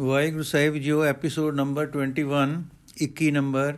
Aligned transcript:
ਵਾਹਿਗੁਰੂ 0.00 0.42
ਸਾਹਿਬ 0.42 0.74
ਜੀਓ 0.74 1.04
episode 1.04 1.54
number 1.54 1.86
21 1.86 2.48
21 3.02 3.30
number 3.30 3.76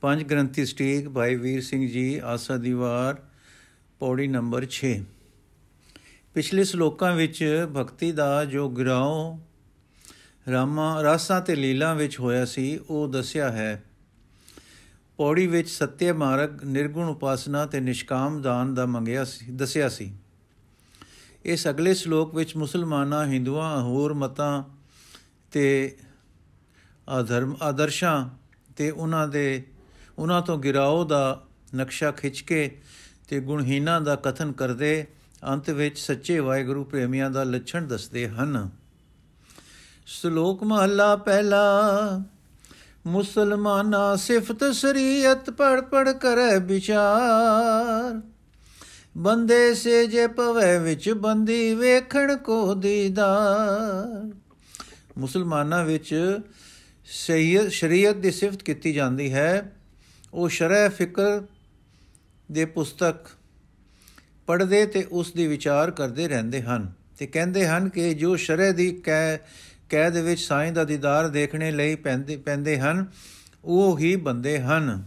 ਪੰਜ 0.00 0.22
ਗ੍ਰੰਥੀ 0.22 0.64
ਸਟੀਕ, 0.66 1.08
ਭਾਈ 1.08 1.34
ਵੀਰ 1.34 1.62
ਸਿੰਘ 1.62 1.88
ਜੀ, 1.88 2.20
ਆਸਾ 2.24 2.56
ਦੀਵਾਰ, 2.56 3.16
ਪੌੜੀ 4.00 4.26
ਨੰਬਰ 4.26 4.66
6 4.70 4.90
ਪਿਛਲੇ 6.34 6.64
ਸ਼ਲੋਕਾਂ 6.64 7.14
ਵਿੱਚ 7.16 7.66
ਭਗਤੀ 7.76 8.12
ਦਾ 8.12 8.44
ਜੋ 8.44 8.68
ਗਿਰਾਉ 8.68 9.38
ਰਾਮਾ, 10.52 11.02
ਰਾਸਾਂ 11.02 11.40
ਤੇ 11.40 11.56
ਲੀਲਾ 11.56 11.94
ਵਿੱਚ 11.94 12.20
ਹੋਇਆ 12.20 12.44
ਸੀ, 12.44 12.80
ਉਹ 12.90 13.08
ਦੱਸਿਆ 13.08 13.52
ਹੈ। 13.52 13.84
ਪੌੜੀ 15.16 15.46
ਵਿੱਚ 15.46 15.68
ਸਤਿਅ 15.68 16.12
ਮਾਰਗ, 16.12 16.64
ਨਿਰਗੁਣ 16.64 17.08
ਉਪਾਸਨਾ 17.08 17.66
ਤੇ 17.66 17.80
ਨਿਸ਼ਕਾਮ 17.80 18.42
ਦਾਨ 18.42 18.74
ਦਾ 18.74 18.86
ਮੰਗਿਆ 18.86 19.24
ਸੀ, 19.24 19.46
ਦੱਸਿਆ 19.50 19.88
ਸੀ। 19.88 20.12
ਇਸ 21.44 21.68
ਅਗਲੇ 21.68 21.94
ਸ਼ਲੋਕ 21.94 22.34
ਵਿੱਚ 22.34 22.56
ਮੁਸਲਮਾਨਾਂ, 22.56 23.26
ਹਿੰਦੂਆਂ, 23.26 23.82
ਹੋਰ 23.82 24.14
ਮਤਾਂ 24.14 24.77
ਤੇ 25.52 25.96
ਆਧਰਮ 27.08 27.56
ਆਦਰਸ਼ਾਂ 27.62 28.28
ਤੇ 28.76 28.90
ਉਹਨਾਂ 28.90 29.28
ਦੇ 29.28 29.66
ਉਹਨਾਂ 30.18 30.42
ਤੋਂ 30.42 30.58
ਗਿਰਾਓ 30.58 31.04
ਦਾ 31.04 31.44
ਨਕਸ਼ਾ 31.76 32.10
ਖਿੱਚ 32.10 32.40
ਕੇ 32.40 32.80
ਤੇ 33.28 33.40
ਗੁਣਹੀਨਾਂ 33.40 34.00
ਦਾ 34.00 34.16
ਕਥਨ 34.16 34.52
ਕਰਦੇ 34.52 35.06
ਅੰਤ 35.48 35.70
ਵਿੱਚ 35.70 35.98
ਸੱਚੇ 35.98 36.38
ਵਾਹਿਗੁਰੂ 36.38 36.84
ਪ੍ਰੇਮੀਆਂ 36.84 37.30
ਦਾ 37.30 37.44
ਲੱਛਣ 37.44 37.86
ਦੱਸਦੇ 37.86 38.28
ਹਨ। 38.28 38.70
ਸ਼ਲੋਕ 40.06 40.64
ਮਹੱਲਾ 40.64 41.16
ਪਹਿਲਾ, 41.16 41.60
ਮੁਸਲਮਾਨਾ 43.06 44.16
ਸਿਫਤ 44.16 44.74
ਸ਼ਰੀਅਤ 44.74 45.50
ਪੜ 45.50 45.80
ਪੜ 45.80 46.12
ਕਰੈ 46.12 46.58
ਵਿਚਾਰ। 46.58 48.20
ਬੰਦੇ 49.16 49.74
ਸੇ 49.74 50.06
ਜੇ 50.06 50.26
ਪਵੇ 50.26 50.78
ਵਿੱਚ 50.78 51.10
ਬੰਦੀ 51.10 51.74
ਵੇਖਣ 51.74 52.36
ਕੋ 52.36 52.74
ਦੀਦਾਰ। 52.74 54.30
ਮੁਸਲਮਾਨਾਂ 55.18 55.84
ਵਿੱਚ 55.84 56.14
ਸ਼ਰੀਅਤ 57.70 58.16
ਦੀ 58.16 58.30
ਸਿਫਤ 58.30 58.62
ਕੀਤੀ 58.62 58.92
ਜਾਂਦੀ 58.92 59.32
ਹੈ। 59.32 59.72
ਉਹ 60.34 60.48
ਸ਼ਰਅ 60.48 60.88
ਫਿਕਰ 60.88 61.42
ਦੇ 62.52 62.64
ਪੁਸਤਕ 62.64 63.14
ਪੜ੍ਹਦੇ 64.46 64.86
ਤੇ 64.86 65.06
ਉਸ 65.10 65.32
ਦੀ 65.32 65.46
ਵਿਚਾਰ 65.46 65.90
ਕਰਦੇ 65.90 66.28
ਰਹਿੰਦੇ 66.28 66.62
ਹਨ 66.62 66.92
ਤੇ 67.18 67.26
ਕਹਿੰਦੇ 67.26 67.66
ਹਨ 67.68 67.88
ਕਿ 67.88 68.14
ਜੋ 68.14 68.36
ਸ਼ਰਅ 68.36 68.72
ਦੀ 68.72 68.90
ਕੈ, 69.04 69.36
ਕੈਦ 69.88 70.16
ਵਿੱਚ 70.16 70.40
ਸਾਈਂ 70.40 70.72
ਦਾ 70.72 70.84
ਦੀਦਾਰ 70.84 71.28
ਦੇਖਣੇ 71.28 71.70
ਲਈ 71.70 71.94
ਪੈਂਦੇ 71.94 72.36
ਪੈਂਦੇ 72.36 72.78
ਹਨ, 72.80 73.06
ਉਹ 73.64 73.98
ਹੀ 73.98 74.16
ਬੰਦੇ 74.16 74.58
ਹਨ। 74.60 75.04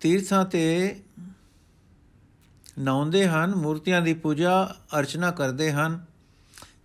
ਤੀਰਥਾਂ 0.00 0.44
ਤੇ 0.44 1.00
ਨਾਉਂਦੇ 2.78 3.28
ਹਨ, 3.28 3.54
ਮੂਰਤੀਆਂ 3.54 4.02
ਦੀ 4.02 4.14
ਪੂਜਾ, 4.14 4.74
ਅਰਚਨਾ 4.98 5.30
ਕਰਦੇ 5.30 5.72
ਹਨ 5.72 6.04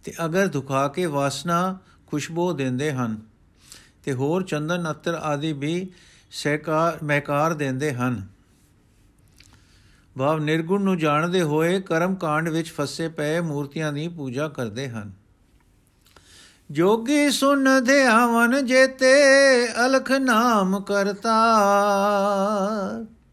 ਤੇ 0.03 0.13
ਅਗਰ 0.25 0.47
ਦੁਖਾ 0.47 0.88
ਕੇ 0.88 1.06
ਵਾਸਨਾ, 1.06 1.78
ਖੁਸ਼ਬੂ 2.07 2.53
ਦਿੰਦੇ 2.53 2.91
ਹਨ 2.91 3.18
ਤੇ 4.03 4.13
ਹੋਰ 4.13 4.44
ਚੰਦਨ, 4.44 4.91
ਅਤਰ 4.91 5.13
ਆਦਿ 5.13 5.53
ਵੀ 5.53 5.89
ਸਹਿਕਾਰ 6.31 6.97
ਮਹਿਕਾਰ 7.03 7.53
ਦਿੰਦੇ 7.53 7.94
ਹਨ। 7.94 8.37
ਭਾਵ 10.17 10.39
ਨਿਰਗੁਣ 10.39 10.81
ਨੂੰ 10.81 10.97
ਜਾਣਦੇ 10.97 11.41
ਹੋਏ 11.41 11.81
ਕਰਮ 11.81 12.16
ਕਾਂਡ 12.16 12.50
ਵਿੱਚ 12.50 12.72
ਫਸੇ 12.72 13.07
ਪਏ 13.07 13.39
ਮੂਰਤੀਆਂ 13.39 13.94
ਦੀ 13.94 14.07
ਪੂਜਾ 14.07 14.47
ਕਰਦੇ 14.47 14.89
ਹਨ। 14.89 15.11
ਜੋਗੀ 16.72 17.29
ਸੁਨ 17.29 17.83
ਧਿਆਵਨ 17.83 18.66
ਜੇਤੇ, 18.66 19.16
ਅਲਖ 19.85 20.11
ਨਾਮ 20.11 20.79
ਕਰਤਾ। 20.79 21.35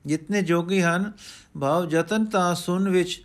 ਜਿਤਨੇ 0.06 0.42
ਜੋਗੀ 0.42 0.82
ਹਨ, 0.82 1.12
ਭਾਵ 1.60 1.88
ਯਤਨ 1.90 2.24
ਤਾਂ 2.24 2.54
ਸੁਨ 2.54 2.88
ਵਿੱਚ 2.88 3.22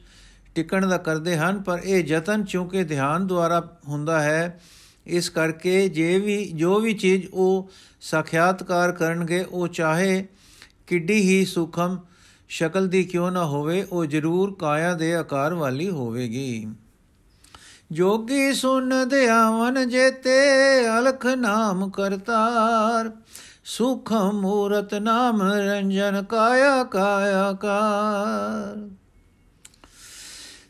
ਟਿਕਣ 0.55 0.87
ਦਾ 0.87 0.97
ਕਰਦੇ 0.97 1.37
ਹਨ, 1.37 1.61
ਪਰ 1.61 1.81
ਇਹ 1.83 2.05
ਯਤਨ 2.07 2.43
ਚੂੰਕਿ 2.43 2.83
ਧਿਆਨ 2.83 3.27
ਦੁਆਰਾ 3.27 3.77
ਹੁੰਦਾ 3.87 4.21
ਹੈ, 4.21 4.59
ਇਸ 5.07 5.29
ਕਰਕੇ 5.29 5.89
ਜੇ 5.89 6.19
ਵੀ, 6.19 6.51
ਜੋ 6.55 6.79
ਵੀ 6.79 6.93
ਚੀਜ਼ 6.93 7.27
ਉਹ 7.33 7.69
ਸਾਖਿਆਤਕਾਰ 8.01 8.91
ਕਰਨਗੇ, 8.91 9.43
ਉਹ 9.43 9.67
ਚਾਹੇ 9.67 10.25
ਕਿੱਡੀ 10.87 11.21
ਹੀ 11.21 11.45
ਸੁਖਮ 11.45 11.99
ਸ਼ਕਲ 12.49 12.87
ਦੀ 12.87 13.03
ਕਿਉਂ 13.03 13.31
ਨਾ 13.31 13.45
ਹੋਵੇ, 13.45 13.87
ਉਹ 13.91 14.05
ਜ਼ਰੂਰ 14.05 14.55
ਕਾਇਆ 14.59 14.93
ਦੇ 14.93 15.15
ਆਕਾਰ 15.15 15.53
ਵਾਲੀ 15.53 15.89
ਹੋਵੇਗੀ। 15.89 16.67
ਜੋਗੀ 17.91 18.53
ਸੁਨ 18.53 19.09
ਧਿਆਵਨ 19.09 19.89
ਜੇਤੇ, 19.89 20.39
ਅਲਖ 20.99 21.25
ਨਾਮ 21.25 21.89
ਕਰਤਾਰ। 21.89 23.11
ਸੁਖਮ 23.65 24.41
ਮੂਰਤ 24.41 24.93
ਨਾਮ 24.93 25.41
ਰੰਜਨ 25.41 26.23
ਕਾਇਆ 26.23 26.83
ਕਾਇਆ 26.83 27.53
ਕਾਰ। 27.53 28.89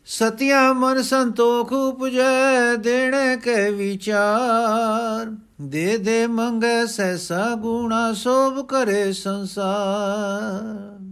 ਸਤਿਆ 0.05 0.73
ਮਨ 0.73 1.01
ਸੰਤੋਖ 1.01 1.71
ਉਪਜੈ, 1.71 2.75
ਦੇਣੇ 2.75 3.37
ਕੇ 3.37 3.69
ਵਿਚਾਰ। 3.69 5.35
ਦੇ 5.61 5.97
ਦੇ 5.97 6.27
ਮੰਗੇ 6.27 6.87
ਸੈਸਾ 6.87 7.55
ਗੁਣਾ 7.55 8.13
ਸੋਭ 8.13 8.65
ਕਰੇ 8.65 9.13
ਸੰਸਾਰ। 9.13 11.08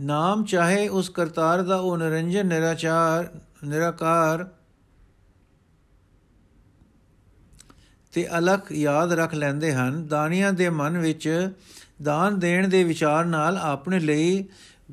ਨਾਮ 0.00 0.44
ਚਾਹੇ 0.44 0.88
ਉਸ 0.88 1.08
ਕਰਤਾਰ 1.08 1.62
ਦਾ 1.62 1.76
ਉਹ 1.76 1.96
ਨਿਰੰਜਨ, 1.96 2.46
ਨਿਰਾਚਾਰ, 2.46 3.28
ਨਿਰਾਕਾਰ 3.64 4.48
ਤੇ 8.12 8.38
ਅਲਖ 8.38 8.72
ਯਾਦ 8.72 9.12
ਰੱਖ 9.12 9.34
ਲੈਂਦੇ 9.34 9.74
ਹਨ। 9.74 10.06
ਦਾਨੀਆਂ 10.06 10.52
ਦੇ 10.52 10.68
ਮਨ 10.68 10.98
ਵਿੱਚ 10.98 11.52
ਦਾਨ 12.02 12.38
ਦੇਣ 12.38 12.68
ਦੇ 12.68 12.84
ਵਿਚਾਰ 12.84 13.24
ਨਾਲ 13.24 13.58
ਆਪਣੇ 13.58 13.98
ਲਈ 13.98 14.44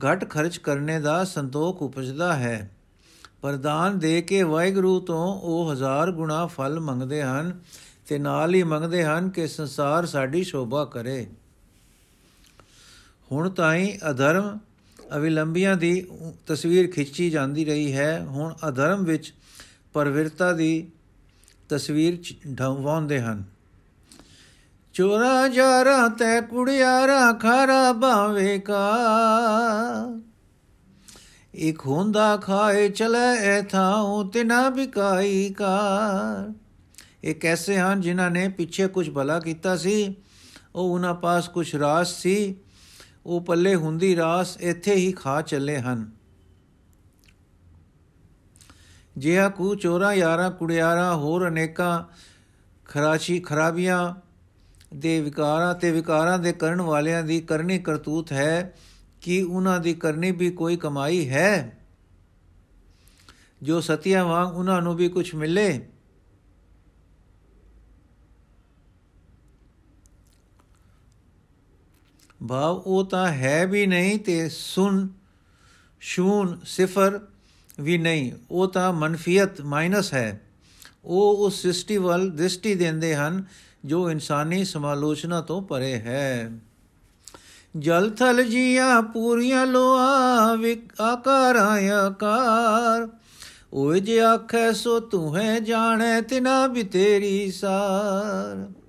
ਘਟ 0.05 0.29
ਖਰਚ 0.29 0.57
ਕਰਨੇ 0.57 0.99
ਦਾ 0.99 1.23
ਸੰਤੋਖ 1.23 1.81
ਉਪਜਦਾ 1.81 2.33
ਹੈ। 2.33 2.71
ਪਰ 3.41 3.55
ਦਾਨ 3.55 3.99
ਦੇ 3.99 4.21
ਕੇ 4.21 4.43
ਵਾਹਿਗੁਰੂ 4.43 4.99
ਤੋਂ 4.99 5.39
ਉਹ 5.39 5.71
ਹਜ਼ਾਰ 5.73 6.11
ਗੁਣਾ 6.11 6.45
ਫਲ 6.45 6.79
ਮੰਗਦੇ 6.79 7.23
ਹਨ 7.23 7.61
ਤੇ 8.07 8.19
ਨਾਲ 8.19 8.53
ਹੀ 8.53 8.63
ਮੰਗਦੇ 8.63 9.03
ਹਨ 9.03 9.29
ਕਿ 9.29 9.47
ਸੰਸਾਰ 9.47 10.05
ਸਾਡੀ 10.05 10.43
ਸ਼ੋਭਾ 10.43 10.85
ਕਰੇ। 10.85 11.27
ਹੁਣ 13.31 13.49
ਤਾਈਂ 13.49 14.09
ਅਧਰਮ 14.09 14.59
ਅਵਿਲੰਬੀਆਂ 15.15 15.75
ਦੀ 15.75 16.07
ਤਸਵੀਰ 16.47 16.91
ਖਿੱਚੀ 16.91 17.29
ਜਾਂਦੀ 17.29 17.65
ਰਹੀ 17.65 17.93
ਹੈ। 17.93 18.25
ਹੁਣ 18.25 18.55
ਅਧਰਮ 18.67 19.03
ਵਿੱਚ 19.03 19.33
ਪਰਵਿਰਤਾ 19.93 20.53
ਦੀ 20.53 20.87
ਤਸਵੀਰ 21.69 22.17
ਢਵਾਉਂਦੇ 22.59 23.21
ਹਨ। 23.21 23.43
ਚੋਰਾ, 24.93 25.47
ਜਾਰਾ 25.47 26.07
ਤੈ 26.07 26.41
ਕੁੜਿਆਰਾ, 26.41 27.33
ਖਾਰਾ 27.33 27.91
ਬਾਵੇ 27.91 28.59
ਕਾ। 28.59 28.91
ਇਕ 31.55 31.79
ਹੁੰਦਾ 31.85 32.37
ਖਾਏ 32.37 32.89
ਚਲੇ 32.89 33.37
ਐ 33.37 33.61
ਥਾਉ 33.61 34.23
ਤਿਨਾ 34.23 34.69
ਬਿਕਾਈ 34.69 35.53
ਕਾ। 35.57 35.79
ਇਹ 37.23 37.35
ਕੈਸੇ 37.35 37.77
ਹਨ 37.77 38.01
ਜਿਨ੍ਹਾਂ 38.01 38.31
ਨੇ 38.31 38.49
ਪਿੱਛੇ 38.49 38.87
ਕੁਝ 38.87 39.09
ਭਲਾ 39.09 39.39
ਕੀਤਾ 39.39 39.77
ਸੀ। 39.77 40.15
ਉਹ 40.75 40.93
ਉਹਨਾਂ 40.93 41.13
ਪਾਸ 41.13 41.47
ਕੁਝ 41.47 41.75
ਰਾਸ 41.75 42.13
ਸੀ। 42.13 42.55
ਉਹ 43.25 43.41
ਪੱਲੇ 43.41 43.75
ਹੁੰਦੀ 43.75 44.15
ਰਾਸ 44.15 44.57
ਇੱਥੇ 44.61 44.95
ਹੀ 44.95 45.11
ਖਾ 45.11 45.41
ਚੱਲੇ 45.41 45.77
ਹਨ। 45.77 46.11
ਜਿਹਾ 49.17 49.49
ਕੂ 49.49 49.75
ਚੋਰਾ 49.75 50.13
ਯਾਰਾ 50.13 50.49
ਕੁੜਿਆਰਾ, 50.49 51.15
ਹੋਰ 51.15 51.47
ਅਨੇਕਾਂ 51.47 52.03
ਖਰਾਚੀ 52.85 53.39
ਖਰਾਬੀਆਂ 53.39 54.15
ਦੇ 54.95 55.21
ਵਿਕਾਰਾਂ 55.21 55.75
ਤੇ 55.75 55.91
ਵਿਕਾਰਾਂ 55.91 56.39
ਦੇ 56.39 56.53
ਕਰਨ 56.53 56.81
ਵਾਲਿਆਂ 56.81 57.23
ਦੀ 57.23 57.41
ਕਰਨੀ 57.41 57.79
ਕਰਤੂਤ 57.79 58.31
ਹੈ 58.31 58.75
ਕਿ 59.21 59.43
ਉਹਨਾਂ 59.43 59.79
ਦੀ 59.79 59.93
ਕਰਨੀ 59.93 60.31
ਵੀ 60.31 60.51
ਕੋਈ 60.51 60.77
ਕਮਾਈ 60.77 61.29
ਹੈ। 61.29 61.77
ਜੋ 63.63 63.81
ਸਤਿਆ 63.81 64.23
ਵਾਂਗ 64.23 64.55
ਉਹਨਾਂ 64.55 64.81
ਨੂੰ 64.81 64.95
ਵੀ 64.95 65.09
ਕੁਝ 65.09 65.35
ਮਿਲੇ 65.35 65.87
ਭਾਵ 72.47 72.83
ਉਹ 72.85 73.05
ਤਾਂ 73.05 73.27
ਹੈ 73.27 73.67
ਵੀ 73.67 73.87
ਨਹੀਂ 73.87 74.19
ਤੇ 74.19 74.49
ਸੁਣ 74.49 75.07
ਸ਼ੂਨ 75.99 76.59
ਸਿਫਰ 76.65 77.19
ਵੀ 77.79 77.97
ਨਹੀਂ। 77.97 78.31
ਉਹ 78.51 78.67
ਤਾਂ 78.67 78.93
ਮਨਫੀਅਤ 78.93 79.61
ਮਾਈਨਸ 79.61 80.13
ਹੈ। 80.13 80.41
ਉਹ 81.05 81.45
ਉਸ 81.45 81.61
ਸ੍ਰਿਸ਼ਟੀ 81.61 81.97
ਵੱਲ 81.97 82.29
ਦ੍ਰਿਸ਼ਟੀ 82.29 82.75
ਦਿੰਦੇ 82.75 83.15
ਹਨ 83.15 83.43
ਜੋ 83.85 84.11
ਇਨਸਾਨੀ 84.11 84.65
ਸਮਾਲੋਚਨਾ 84.65 85.41
ਤੋਂ 85.41 85.61
ਪਰੇ 85.61 85.93
ਹੈ। 85.93 86.51
ਜਲ 87.77 88.09
ਥਲ 88.09 88.43
ਜੀਆ 88.43 89.01
ਪੂਰੀਆਂ 89.01 89.65
ਲੋਆ 89.65 90.55
ਵਿਕ 90.55 91.01
ਆਕਾਰਾਂ 91.01 91.81
ਆਕਾਰ। 91.81 93.09
ਓਏ 93.73 93.99
ਜੇ 93.99 94.21
ਆਖੈ 94.21 94.71
ਸੋ 94.71 94.99
ਤੂੰ 94.99 95.37
ਹੈ 95.37 95.59
ਜਾਣੈ 95.59 96.21
ਤਿਨਾ 96.21 96.67
ਵੀ 96.67 96.83
ਤੇਰੀ 96.83 97.51
ਸਾਰ। 97.51 98.80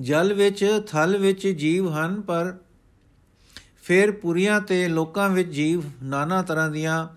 ਜਲ 0.00 0.32
ਵਿੱਚ, 0.32 0.82
ਥਲ 0.86 1.16
ਵਿੱਚ 1.16 1.48
ਜੀਵ 1.48 1.90
ਹਨ, 1.92 2.20
ਪਰ 2.20 2.56
ਫਿਰ 3.82 4.12
ਪੁਰੀਆਂ 4.12 4.60
ਤੇ 4.60 4.88
ਲੋਕਾਂ 4.88 5.30
ਵਿੱਚ 5.30 5.48
ਜੀਵ 5.48 5.82
ਨਾਨਾ 6.02 6.42
ਤਰ੍ਹਾਂ 6.42 6.70
ਦੀਆਂ 6.70 7.08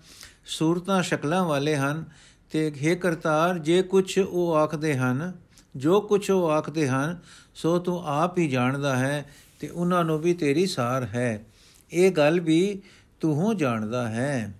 ਸੂਰਤਾਂ 0.46 1.02
ਸ਼ਕਲਾਂ 1.02 1.44
ਵਾਲੇ 1.44 1.76
ਹਨ। 1.76 2.04
ਤੇ 2.50 2.72
ਹੈ 2.84 2.94
ਕਰਤਾਰ, 2.94 3.58
ਜੇ 3.58 3.82
ਕੁਛ 3.82 4.18
ਉਹ 4.18 4.54
ਆਖਦੇ 4.54 4.96
ਹਨ, 4.96 5.32
ਜੋ 5.76 6.00
ਕੁਛ 6.00 6.30
ਉਹ 6.30 6.50
ਆਖਦੇ 6.50 6.88
ਹਨ, 6.88 7.18
ਸੋ 7.54 7.78
ਤੂੰ 7.78 8.02
ਆਪ 8.06 8.38
ਹੀ 8.38 8.48
ਜਾਣਦਾ 8.48 8.96
ਹੈ 8.96 9.30
ਤੇ 9.60 9.68
ਉਹਨਾਂ 9.68 10.04
ਨੂੰ 10.04 10.18
ਵੀ 10.18 10.34
ਤੇਰੀ 10.34 10.66
ਸਾਰ 10.66 11.02
ਹੈ। 11.02 11.46
ਇਹ 11.92 12.10
ਗੱਲ 12.10 12.40
ਵੀ 12.40 12.82
ਤੂੰ 13.20 13.34
ਹੋ 13.34 13.54
ਜਾਣਦਾ 13.54 14.08
ਹੈ। 14.08 14.54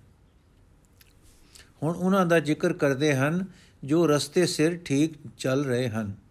ਹੁਣ 1.83 1.95
ਉਹਨਾਂ 1.95 2.25
ਦਾ 2.25 2.39
ਜ਼ਿਕਰ 2.39 2.73
ਕਰਦੇ 2.73 3.15
ਹਨ 3.15 3.45
ਜੋ 3.83 4.07
ਰਸਤੇ 4.07 4.45
ਸਿਰ 4.45 4.77
ਠੀਕ 4.77 5.13
ਚੱਲ 5.37 5.65
ਰਹੇ 5.65 5.89
ਹਨ। 5.89 6.28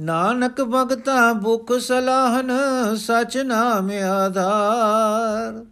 ਨਾਨਕ 0.00 0.60
ਭਗਤਾ 0.62 1.32
ਭੁਖ 1.32 1.72
ਸਲਾਹਨ 1.72 2.50
ਸਚ 2.96 3.38
ਨਾਮ 3.38 3.90
ਆਧਾਰ। 3.90 5.64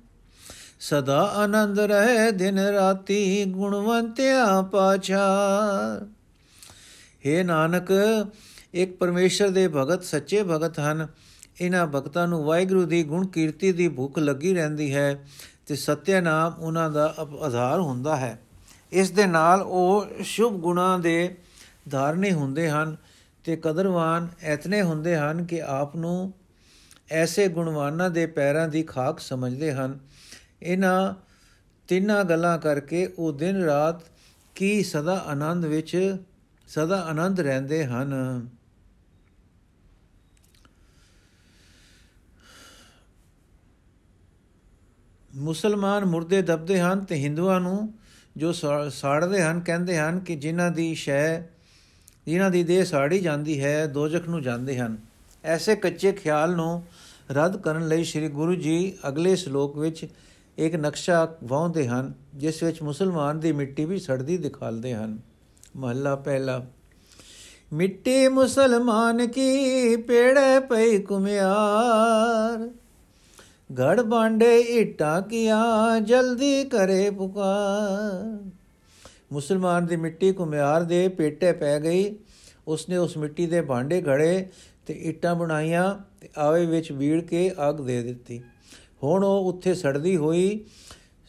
ਸਦਾ 0.81 1.21
ਆਨੰਦ 1.37 1.81
ਰਹੇ 1.81 2.31
ਦਿਨ 2.31 2.59
ਰਾਤੀ 2.59 3.45
ਗੁਣਵੰਤਿਆ 3.45 4.63
ਪਾਛਾਰ 4.63 6.07
हे 7.27 7.45
ਨਾਨਕ, 7.47 7.93
ਇੱਕ 8.75 8.97
ਪਰਮੇਸ਼ਰ 8.97 9.49
ਦੇ 9.49 9.69
ਭਗਤ 9.69 10.03
ਸੱਚੇ 10.03 10.43
ਭਗਤ 10.43 10.79
ਹਨ। 10.79 11.07
ਇਹਨਾਂ 11.61 11.87
ਭਗਤਾਂ 11.87 12.29
ਨੂੰ 12.29 12.45
ਵਾਹਿਗੁਰੂ 12.45 12.85
ਦੀ 12.85 13.03
ਗੁਣ 13.03 13.27
ਕੀਰਤੀ 13.27 13.73
ਦੀ 13.73 13.89
ਭੁੱਖ 13.89 14.19
ਲੱਗੀ 14.19 14.55
ਰਹਿੰਦੀ 14.55 14.95
ਹੈ 14.95 15.25
ਤੇ 15.67 15.77
ਸਤਿਆ 15.77 16.21
ਨਾਮ 16.21 16.55
ਉਹਨਾਂ 16.59 16.91
ਦਾ 16.91 17.15
ਆਧਾਰ 17.43 17.81
ਹੁੰਦਾ 17.81 18.17
ਹੈ। 18.17 18.39
ਇਸ 18.93 19.11
ਦੇ 19.11 19.27
ਨਾਲ 19.27 19.63
ਉਹ 19.63 20.07
ਸ਼ੁਭ 20.23 20.53
ਗੁਣਾ 20.53 20.99
ਦੇ 20.99 21.37
ਧਾਰਨੇ 21.91 22.33
ਹੁੰਦੇ 22.33 22.71
ਹਨ। 22.71 22.97
ਤੇ 23.45 23.57
ਕਦਰਵਾਨ 23.57 24.29
ਐਤਨੇ 24.43 24.83
ਹੁੰਦੇ 24.83 25.17
ਹਨ 25.17 25.45
ਕਿ 25.45 25.63
ਆਪ 25.63 25.97
ਨੂੰ 25.97 26.33
ਐਸੇ 27.11 27.49
ਗੁਣਵਾਨਾਂ 27.49 28.11
ਦੇ 28.11 28.27
ਪੈਰਾਂ 28.27 28.69
ਦੀ 28.69 28.83
ਖਾਕ 28.83 29.21
ਸਮਝਦੇ 29.21 29.73
ਹਨ। 29.73 29.99
ਇਹਨਾਂ 30.63 31.15
ਤਿੰਨਾਂ 31.89 32.25
ਗੱਲਾਂ 32.25 32.59
ਕਰਕੇ 32.59 33.07
ਉਹ 33.19 33.33
ਦਿਨ 33.33 33.63
ਰਾਤ 33.63 34.03
ਕੀ 34.55 34.83
ਸਦਾ 34.83 35.19
ਆਨੰਦ 35.19 35.65
ਵਿੱਚ 35.65 36.17
ਸਦਾ 36.69 37.01
ਆਨੰਦ 37.01 37.41
ਰਹਿੰਦੇ 37.41 37.85
ਹਨ। 37.85 38.15
ਮੁਸਲਮਾਨ 45.35 46.05
ਮੁਰਦੇ 46.05 46.43
ਦਬਦੇ 46.43 46.81
ਹਨ 46.81 47.05
ਤੇ 47.05 47.15
ਹਿੰਦੂਆਂ 47.15 47.61
ਨੂੰ 47.61 47.95
ਜੋ 48.37 48.53
ਸਾੜਦੇ 48.91 49.43
ਹਨ, 49.43 49.61
ਕਹਿੰਦੇ 49.61 49.99
ਹਨ 49.99 50.21
ਕਿ 50.21 50.37
ਜਿਨ੍ਹਾਂ 50.37 50.71
ਦੀ 50.71 50.95
ਸ਼ੈ 50.95 51.41
ਜਿਨ੍ਹਾਂ 52.27 52.51
ਦੀ 52.51 52.63
ਦੇਹ 52.63 52.85
ਸਾੜੀ 52.85 53.19
ਜਾਂਦੀ 53.19 53.65
ਹੈ, 53.65 53.87
ਦੋਜਖ 53.87 54.29
ਨੂੰ 54.29 54.43
ਜਾਂਦੇ 54.43 54.79
ਹਨ। 54.79 54.99
ਐਸੇ 55.45 55.77
ਕੱਚੇ 55.77 56.13
ਖਿਆਲ 56.13 56.57
ਨੂੰ 56.57 56.83
ਰੱਦ 57.31 57.57
ਕਰਨ 57.57 57.89
ਲਈ 57.89 58.05
ਸ੍ਰੀ 58.05 58.29
ਗੁਰੂ 58.29 58.55
ਜੀ 58.55 58.99
ਅਗਲੇ 59.09 59.37
ਸ਼ਲੋਕ 59.37 59.79
ਵਿੱਚ 59.79 60.07
ਇੱਕ 60.59 60.75
ਨਕਸ਼ਾ 60.75 61.37
ਵਾਉਂਦੇ 61.45 61.89
ਹਨ, 61.89 62.13
ਜਿਸ 62.35 62.63
ਵਿੱਚ 62.63 62.83
ਮੁਸਲਮਾਨ 62.83 63.41
ਦੀ 63.41 63.53
ਮਿੱਟੀ 63.53 63.85
ਵੀ 63.85 63.99
ਸੜਦੀ 63.99 64.37
ਦਿਖਾਲਦੇ 64.37 64.95
ਹਨ। 64.95 65.19
ਮਹੱਲਾ 65.77 66.17
ਪਹਿਲਾ। 66.17 66.67
ਮਿੱਟੀ 67.73 68.29
ਮੁਸਲਮਾਨ 68.29 69.27
ਕੀ 69.27 69.97
ਪੇੜੇ 69.97 70.61
ਪਈ 70.61 70.99
ਕੁਮਿਆਰ 70.99 72.71
ਘੜ 73.81 74.01
ਬਾਂਡੇ 74.01 74.61
ਇਟਾ 74.61 75.21
ਕੀਆ 75.21 75.65
ਜਲਦੀ 76.03 76.65
ਕਰੇ 76.65 77.11
ਪੁਕਾਰ। 77.11 78.51
ਮੁਸਲਮਾਨ 79.31 79.87
ਦੀ 79.87 79.97
ਮਿੱਟੀ 79.97 80.33
ਕੁਮਿਆਰ 80.33 80.83
ਦੇ 80.83 81.07
ਪੇਟੇ 81.09 81.53
ਪੈ 81.53 81.79
ਗਈ। 81.81 82.15
ਉਸਨੇ 82.69 82.97
ਉਸ 82.97 83.17
ਮਿੱਟੀ 83.17 83.47
ਦੇ 83.47 83.61
ਭਾਂਡੇ 83.61 84.01
ਘੜੇ 84.03 84.47
ਤੇ 84.87 84.95
ਇੱਟਾਂ 84.95 85.35
ਬਣਾਈਆਂ 85.35 85.95
ਤੇ 86.21 86.29
ਆਵੇ 86.39 86.67
ਵਿੱਚ 86.67 86.91
ਵੀੜ 86.93 87.21
ਕੇ 87.21 87.51
ਅੱਗ 87.69 87.75
ਦੇ 87.77 88.03
ਦਿੱਤੀ। 88.03 88.41
ਹੁਣ 89.03 89.25
ਉਹ 89.25 89.49
ਉੱਥੇ 89.49 89.75
ਸੜਦੀ 89.75 90.17
ਹੋਈ, 90.17 90.65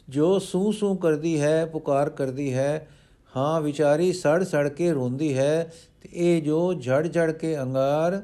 ਜੋ 0.10 0.40
ਸੂ 0.40 0.72
ਸੂ 0.72 0.96
ਕਰਦੀ 0.96 1.40
ਹੈ, 1.42 1.66
ਪੁਕਾਰ 1.66 2.10
ਕਰਦੀ 2.10 2.54
ਹੈ, 2.54 2.88
ਹਾਂ 3.34 3.62
ਵਿਚਾਰੀ 3.62 4.12
ਸੜ 4.14 4.44
ਸੜ 4.44 4.68
ਕੇ 4.68 4.92
ਰੋਂਦੀ 4.92 5.38
ਹੈ 5.38 5.64
ਤੇ 6.02 6.10
ਇਹ 6.14 6.42
ਜੋ 6.42 6.74
ਝੜ 6.74 7.08
ਝੜ 7.08 7.32
ਕੇ 7.32 7.58
ਅੰਗਾਰ, 7.60 8.22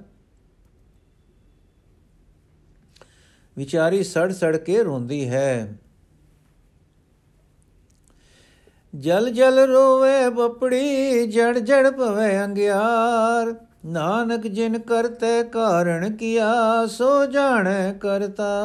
ਵਿਚਾਰੀ 3.58 4.04
ਸੜ 4.04 4.32
ਸੜ 4.32 4.56
ਕੇ 4.58 4.84
ਰੋਂਦੀ 4.84 5.28
ਹੈ। 5.30 5.78
ਜਲ 8.98 9.30
ਜਲ 9.30 9.60
ਰੋਵੇ 9.60 10.30
ਬਪੜੀ, 10.30 11.28
ਜੜ 11.28 11.60
ਜੜ 11.60 11.90
ਪਵੇ 11.90 12.44
ਅੰਗਿਆਰ। 12.44 13.56
ਨਾਨਕ 13.86 14.48
ਜਿਨ 14.48 14.80
ਕਰਤੇ 14.80 15.44
ਕਾਰਣ 15.44 16.16
ਕੀਆ, 16.16 16.54
ਸੋ 16.86 17.26
ਜਾਣੈ 17.26 17.94
ਕਰਤਾ। 17.94 18.64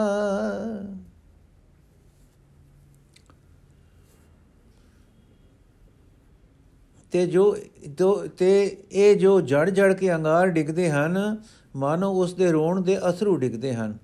ਤੇ 7.11 7.26
ਜੋ 7.26 7.56
ਤੇ 8.38 8.76
ਇਹ 8.93 9.17
ਜੋ 9.17 9.40
ਜੜ 9.40 9.70
ਜੜ 9.70 9.93
ਕੇ 9.93 10.14
ਅੰਗਾਰ 10.14 10.46
ਡਿੱਗਦੇ 10.46 10.90
ਹਨ, 10.90 11.43
ਮਾਨੋ 11.76 12.12
ਉਸ 12.12 12.34
ਦੇ 12.34 12.52
ਰੋਣ 12.52 12.81
ਦੇ 12.81 12.99
ਅਸਰੂ 13.08 13.37
ਡਿੱਗਦੇ 13.37 13.75
ਹਨ। 13.75 13.99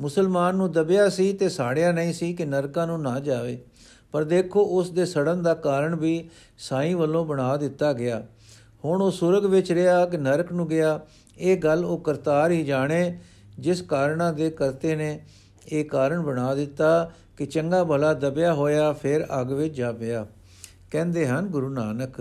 ਮੁਸਲਮਾਨ 0.00 0.54
ਨੂੰ 0.54 0.72
ਦਬਿਆ 0.72 1.08
ਸੀ 1.08 1.32
ਤੇ 1.32 1.48
ਸਾੜਿਆ 1.48 1.92
ਨਹੀਂ 1.92 2.12
ਸੀ 2.12 2.34
ਕਿ 2.34 2.44
ਨਰਕਾਂ 2.44 2.86
ਨੂੰ 2.86 3.02
ਨਾ 3.02 3.20
ਜਾਵੇ। 3.20 3.64
ਪਰ 4.12 4.24
ਦੇਖੋ 4.24 4.64
ਉਸ 4.78 4.90
ਦੇ 4.90 5.04
ਸੜਨ 5.06 5.42
ਦਾ 5.42 5.54
ਕਾਰਨ 5.54 5.94
ਵੀ 5.96 6.28
ਸਾਈਂ 6.58 6.96
ਵੱਲੋਂ 6.96 7.24
ਬਣਾ 7.24 7.56
ਦਿੱਤਾ 7.56 7.92
ਗਿਆ। 7.92 8.22
ਹੁਣ 8.84 9.02
ਉਹ 9.02 9.10
ਸੁਰਗ 9.10 9.44
ਵਿੱਚ 9.44 9.72
ਰਿਹਾ 9.72 10.06
ਕਿ 10.06 10.16
ਨਰਕ 10.16 10.52
ਨੂੰ 10.52 10.68
ਗਿਆ, 10.68 11.00
ਇਹ 11.38 11.56
ਗੱਲ 11.56 11.84
ਉਹ 11.84 11.98
ਕਰਤਾਰ 11.98 12.50
ਹੀ 12.50 12.64
ਜਾਣੇ, 12.64 13.18
ਜਿਸ 13.58 13.82
ਕਾਰਨਾ 13.82 14.32
ਦੇ 14.32 14.50
ਕਰਤੇ 14.50 14.94
ਨੇ 14.96 15.20
ਇਹ 15.68 15.84
ਕਾਰਨ 15.84 16.20
ਬਣਾ 16.20 16.54
ਦਿੱਤਾ 16.54 17.10
ਕਿ 17.36 17.46
ਚੰਗਾ 17.46 17.84
ਭਲਾ 17.84 18.12
ਦਬਿਆ 18.14 18.54
ਹੋਇਆ 18.54 18.92
ਫਿਰ 18.92 19.26
ਅਗ 19.40 19.52
ਵਿੱਚ 19.52 19.76
ਜਾ 19.76 19.92
ਪਿਆ। 19.92 20.26
ਕਹਿੰਦੇ 20.90 21.26
ਹਨ 21.28 21.46
ਗੁਰੂ 21.46 21.68
ਨਾਨਕ, 21.68 22.20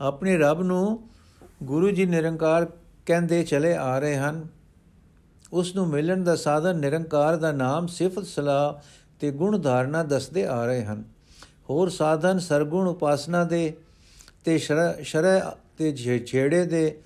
ਆਪਣੇ 0.00 0.36
ਰੱਬ 0.38 0.62
ਨੂੰ 0.62 1.08
ਗੁਰੂ 1.62 1.90
ਜੀ 1.90 2.06
ਨਿਰੰਕਾਰ 2.06 2.66
ਕਹਿੰਦੇ 3.06 3.42
ਚਲੇ 3.42 3.76
ਆ 3.76 3.98
ਰਹੇ 3.98 4.16
ਹਨ। 4.16 4.46
ਉਸ 5.52 5.74
ਨੂੰ 5.76 5.86
ਮਿਲਣ 5.88 6.22
ਦਾ 6.24 6.36
ਸਾਧਨ 6.36 6.78
ਨਿਰੰਕਾਰ 6.78 7.36
ਦਾ 7.36 7.52
ਨਾਮ 7.52 7.86
ਸਿਫਤ 7.86 8.26
ਸਲਾਹ 8.26 8.72
ਤੇ 9.22 9.30
ਗੁਣ 9.30 9.58
ਧਾਰਨਾ 9.58 10.02
ਦੱਸਦੇ 10.02 10.44
ਆ 10.46 10.64
ਰਹੇ 10.66 10.84
ਹਨ। 10.84 11.02
ਹੋਰ 11.70 11.88
ਸਾਧਨ, 11.88 12.38
ਸਰਗੁਣ, 12.38 12.88
ਉਪਾਸਨਾ 12.88 13.44
ਦੇ 13.44 13.72
ਤੇ 14.44 14.58
ਸ਼ਰਅ 14.58 15.50
ਤੇ 15.78 15.92
ਛੇੜੇ 16.26 16.64
ਦੇ 16.66 17.00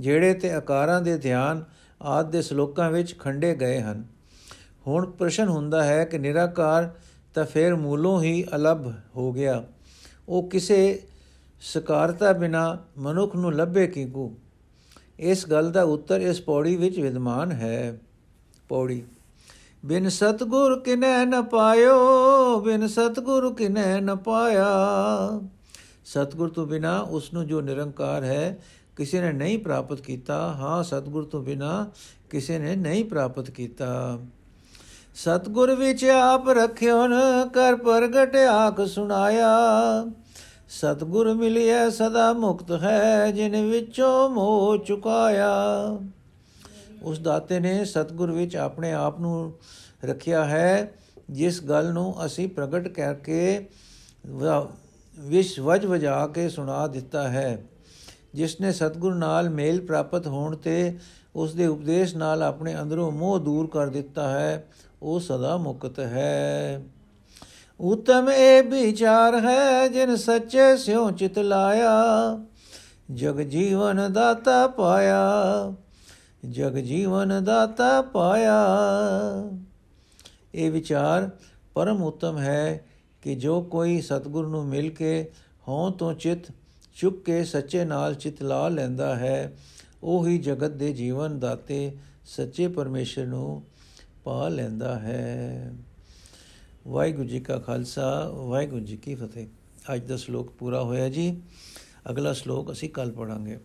ਜਿਹੜੇ 0.00 0.32
ਤੇ 0.34 0.50
ਆਕਾਰਾਂ 0.52 1.00
ਦੇ 1.00 1.16
ਧਿਆਨ 1.18 1.62
ਆਦ 2.02 2.30
ਦੇ 2.30 2.42
ਸ਼ਲੋਕਾਂ 2.42 2.90
ਵਿੱਚ 2.90 3.18
ਖੰਡੇ 3.18 3.54
ਗਏ 3.54 3.80
ਹਨ। 3.80 4.04
ਹੁਣ 4.86 5.06
ਪ੍ਰਸ਼ਨ 5.10 5.48
ਹੁੰਦਾ 5.48 5.82
ਹੈ 5.84 6.04
ਕਿ 6.04 6.18
ਨਿਰਾਕਾਰ 6.18 6.90
ਤਾਂ 7.34 7.44
ਫਿਰ 7.44 7.74
ਮੂਲੋਂ 7.74 8.22
ਹੀ 8.22 8.44
ਅਲੱਭ 8.56 8.86
ਹੋ 9.16 9.32
ਗਿਆ। 9.32 9.62
ਉਹ 10.28 10.48
ਕਿਸੇ 10.50 11.02
ਸਕਾਰਤਾ 11.60 12.32
ਬਿਨਾ 12.32 12.78
ਮਨੁੱਖ 12.98 13.36
ਨੂੰ 13.36 13.54
ਲੱਭੇ 13.54 13.86
ਕਿਕੂ? 13.86 14.30
ਇਸ 15.18 15.46
ਗੱਲ 15.46 15.72
ਦਾ 15.72 15.82
ਉੱਤਰ 15.82 16.20
ਇਸ 16.20 16.40
ਪੌੜੀ 16.40 16.76
ਵਿੱਚ 16.76 17.00
ਵਿਦਮਾਨ 17.00 17.52
ਹੈ। 17.52 17.98
ਪੌੜੀ 18.68 19.02
ਬਿਨ 19.84 20.08
ਸਤਗੁਰ 20.08 20.80
ਕਿਨੈ 20.80 21.24
ਨ 21.24 21.42
ਪਾਇਓ, 21.42 22.60
ਬਿਨ 22.60 22.88
ਸਤਗੁਰ 22.88 23.54
ਕਿਨੈ 23.54 24.00
ਨ 24.00 24.16
ਪਾਇਆ। 24.16 24.68
ਸਤਗੁਰ 26.04 26.48
ਤੋਂ 26.48 26.66
ਬਿਨਾ 26.66 26.98
ਉਸ 26.98 27.32
ਨੂੰ 27.32 27.46
ਜੋ 27.46 27.60
ਨਿਰੰਕਾਰ 27.60 28.24
ਹੈ, 28.24 28.58
ਕਿਸੇ 28.96 29.20
ਨੇ 29.20 29.32
ਨਹੀਂ 29.32 29.58
ਪ੍ਰਾਪਤ 29.58 30.00
ਕੀਤਾ। 30.00 30.38
ਹਾਂ, 30.38 30.82
ਸਤਗੁਰ 30.82 31.24
ਤੋਂ 31.24 31.42
ਬਿਨਾ 31.42 31.90
ਕਿਸੇ 32.30 32.58
ਨੇ 32.58 32.76
ਨਹੀਂ 32.76 33.04
ਪ੍ਰਾਪਤ 33.04 33.50
ਕੀਤਾ। 33.50 34.18
ਸਤਗੁਰ 35.14 35.74
ਵਿੱਚ 35.74 36.04
ਆਪ 36.04 36.48
ਰਖਿਓ 36.48 37.06
ਨ 37.06 37.14
ਕਰ 37.54 37.76
ਪ੍ਰਗਟ 37.76 38.36
ਆਖ 38.36 38.80
ਸੁਣਾਇਆ। 38.80 39.48
ਸਤਗੁਰ 40.68 41.34
ਮਿਲਿਆ 41.34 41.90
ਸਦਾ 41.90 42.32
ਮੁਕਤ 42.32 42.72
ਹੈ, 42.82 43.30
ਜਿਨ 43.30 43.70
ਵਿੱਚੋਂ 43.70 44.30
ਮੋਹ 44.30 44.76
ਚੁਕਾਇਆ। 44.76 45.52
ਉਸ 47.02 47.18
ਦਾਤੇ 47.18 47.60
ਨੇ 47.60 47.84
ਸਤਗੁਰ 47.84 48.30
ਵਿੱਚ 48.30 48.56
ਆਪਣੇ 48.56 48.92
ਆਪ 48.92 49.20
ਨੂੰ 49.20 49.52
ਰੱਖਿਆ 50.04 50.44
ਹੈ, 50.44 50.92
ਜਿਸ 51.30 51.62
ਗੱਲ 51.62 51.92
ਨੂੰ 51.92 52.24
ਅਸੀਂ 52.26 52.48
ਪ੍ਰਗਟ 52.48 52.88
ਕਰਕੇ 52.88 53.68
ਵਿਸ਼ 55.18 55.58
ਵਜ 55.60 55.86
ਵਜਾ 55.86 56.26
ਕੇ 56.26 56.48
ਸੁਣਾ 56.48 56.86
ਦਿੱਤਾ 56.86 57.28
ਹੈ। 57.28 57.58
ਜਿਸ 58.34 58.60
ਨੇ 58.60 58.72
ਸਤਗੁਰ 58.72 59.14
ਨਾਲ 59.14 59.48
ਮੇਲ 59.50 59.80
ਪ੍ਰਾਪਤ 59.80 60.26
ਹੋਣ 60.26 60.56
ਤੇ 60.56 60.98
ਉਸ 61.36 61.54
ਦੇ 61.54 61.66
ਉਪਦੇਸ਼ 61.66 62.16
ਨਾਲ 62.16 62.42
ਆਪਣੇ 62.42 62.74
ਅੰਦਰੋਂ 62.80 63.10
ਮੋਹ 63.10 63.38
ਦੂਰ 63.38 63.66
ਕਰ 63.66 63.86
ਦਿੱਤਾ 63.86 64.28
ਹੈ, 64.28 64.64
ਉਹ 65.02 65.20
ਸਦਾ 65.20 65.56
ਮੁਕਤ 65.56 66.00
ਹੈ। 66.00 66.82
ਉਤਮ 67.80 68.30
ਇਹ 68.30 68.62
ਵਿਚਾਰ 68.62 69.38
ਹੈ, 69.40 69.88
ਜਿਨ 69.88 70.14
ਸੱਚੇ 70.16 70.76
ਸਿਉ 70.76 71.10
ਚਿਤ 71.10 71.38
ਲਾਇਆ, 71.38 71.90
ਜਗ 73.12 73.40
ਜੀਵਨ 73.40 74.12
ਦਾਤਾ 74.12 74.66
ਪਾਇਆ। 74.66 75.22
ਜਗ 76.50 76.72
ਜੀਵਨ 76.72 77.44
ਦਾਤਾ 77.44 78.02
ਪਾਇਆ। 78.02 78.54
ਇਹ 80.54 80.70
ਵਿਚਾਰ 80.70 81.30
ਪਰਮ 81.74 82.02
ਉਤਮ 82.02 82.38
ਹੈ 82.38 82.86
ਕਿ 83.22 83.34
ਜੋ 83.34 83.62
ਕੋਈ 83.62 84.00
ਸਤਿਗੁਰ 84.00 84.48
ਨੂੰ 84.48 84.64
ਮਿਲ 84.64 84.90
ਕੇ 84.90 85.30
ਹਉ 85.68 85.90
ਤੋਂ 85.90 86.14
ਚਿਤ 86.14 86.38
ਚੁੱਕ 86.94 87.24
ਕੇ 87.24 87.44
ਸੱਚੇ 87.44 87.84
ਨਾਲ 87.84 88.14
ਚਿਤ 88.14 88.42
ਲਾ 88.42 88.68
ਲੈਂਦਾ 88.68 89.16
ਹੈ, 89.16 89.56
ਉਹ 90.02 90.26
ਹੀ 90.26 90.38
ਜਗਤ 90.38 90.70
ਦੇ 90.70 90.92
ਜੀਵਨ 90.92 91.38
ਦਾਤੇ 91.38 91.96
ਸੱਚੇ 92.26 92.68
ਪਰਮੇਸ਼ਰ 92.68 93.26
ਨੂੰ 93.26 93.62
ਪਾ 94.24 94.48
ਲੈਂਦਾ 94.48 94.98
ਹੈ। 94.98 95.74
ਵਾਹਿਗੁਰੂ 96.88 97.28
ਜੀ 97.28 97.40
ਕਾ 97.40 97.58
ਖਾਲਸਾ, 97.58 98.28
ਵਾਹਿਗੁਰੂ 98.28 98.84
ਜੀ 98.84 98.96
ਕੀ 98.96 99.14
ਫਤਿਹ। 99.14 99.46
ਅੱਜ 99.94 100.02
ਦਾ 100.02 100.16
ਸ਼ਲੋਕ 100.16 100.50
ਪੂਰਾ 100.50 100.82
ਹੋਇਆ 100.82 101.08
ਜੀ। 101.08 101.40
ਅਗਲਾ 102.10 102.32
ਸ਼ਲੋਕ 102.32 102.72
ਅਸੀਂ 102.72 102.90
ਕੱਲ 102.90 103.10
ਪੜਾਂਗੇ 103.10 103.58